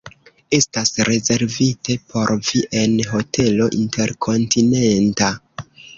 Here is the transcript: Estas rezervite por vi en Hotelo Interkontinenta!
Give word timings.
Estas 0.57 0.91
rezervite 1.09 1.97
por 2.13 2.33
vi 2.47 2.61
en 2.81 2.95
Hotelo 3.11 3.69
Interkontinenta! 3.83 5.33